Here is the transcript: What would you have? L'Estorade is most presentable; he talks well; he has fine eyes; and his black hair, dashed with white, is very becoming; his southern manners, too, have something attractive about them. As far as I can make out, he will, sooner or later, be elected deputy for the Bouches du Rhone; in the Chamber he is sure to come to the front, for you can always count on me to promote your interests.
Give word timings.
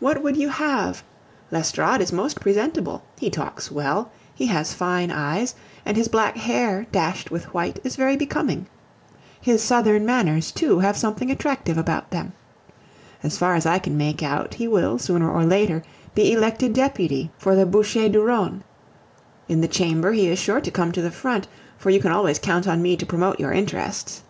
What 0.00 0.22
would 0.22 0.38
you 0.38 0.48
have? 0.48 1.04
L'Estorade 1.50 2.00
is 2.00 2.10
most 2.10 2.40
presentable; 2.40 3.02
he 3.18 3.28
talks 3.28 3.70
well; 3.70 4.10
he 4.34 4.46
has 4.46 4.72
fine 4.72 5.10
eyes; 5.10 5.54
and 5.84 5.94
his 5.94 6.08
black 6.08 6.38
hair, 6.38 6.86
dashed 6.90 7.30
with 7.30 7.52
white, 7.52 7.78
is 7.84 7.94
very 7.94 8.16
becoming; 8.16 8.66
his 9.42 9.62
southern 9.62 10.06
manners, 10.06 10.50
too, 10.52 10.78
have 10.78 10.96
something 10.96 11.30
attractive 11.30 11.76
about 11.76 12.10
them. 12.12 12.32
As 13.22 13.36
far 13.36 13.56
as 13.56 13.66
I 13.66 13.78
can 13.78 13.98
make 13.98 14.22
out, 14.22 14.54
he 14.54 14.66
will, 14.66 14.98
sooner 14.98 15.30
or 15.30 15.44
later, 15.44 15.82
be 16.14 16.32
elected 16.32 16.72
deputy 16.72 17.30
for 17.36 17.54
the 17.54 17.66
Bouches 17.66 18.10
du 18.10 18.22
Rhone; 18.22 18.64
in 19.48 19.60
the 19.60 19.68
Chamber 19.68 20.12
he 20.12 20.28
is 20.28 20.38
sure 20.38 20.62
to 20.62 20.70
come 20.70 20.92
to 20.92 21.02
the 21.02 21.10
front, 21.10 21.46
for 21.76 21.90
you 21.90 22.00
can 22.00 22.10
always 22.10 22.38
count 22.38 22.66
on 22.66 22.80
me 22.80 22.96
to 22.96 23.04
promote 23.04 23.38
your 23.38 23.52
interests. 23.52 24.22